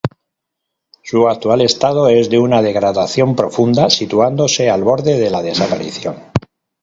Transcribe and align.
Su 1.03 1.29
actual 1.29 1.61
estado 1.61 2.09
es 2.09 2.27
de 2.31 2.39
una 2.39 2.63
degradación 2.63 3.35
profunda, 3.35 3.91
situándose 3.91 4.67
al 4.67 4.83
borde 4.83 5.19
de 5.19 5.29
la 5.29 5.43
desaparición. 5.43 6.15